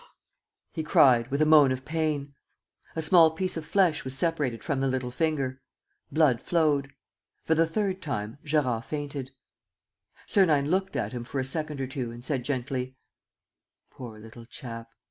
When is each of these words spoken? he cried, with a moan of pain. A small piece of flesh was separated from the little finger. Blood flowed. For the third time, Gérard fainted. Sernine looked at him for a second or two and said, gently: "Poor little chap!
he 0.71 0.81
cried, 0.81 1.27
with 1.29 1.43
a 1.43 1.45
moan 1.45 1.71
of 1.71 1.85
pain. 1.85 2.33
A 2.95 3.03
small 3.03 3.29
piece 3.29 3.55
of 3.55 3.67
flesh 3.67 4.03
was 4.03 4.17
separated 4.17 4.63
from 4.63 4.79
the 4.79 4.87
little 4.87 5.11
finger. 5.11 5.61
Blood 6.11 6.41
flowed. 6.41 6.91
For 7.45 7.53
the 7.53 7.67
third 7.67 8.01
time, 8.01 8.39
Gérard 8.43 8.83
fainted. 8.85 9.29
Sernine 10.25 10.71
looked 10.71 10.95
at 10.95 11.11
him 11.11 11.23
for 11.23 11.39
a 11.39 11.45
second 11.45 11.79
or 11.79 11.85
two 11.85 12.09
and 12.09 12.25
said, 12.25 12.43
gently: 12.43 12.95
"Poor 13.91 14.19
little 14.19 14.47
chap! 14.47 14.89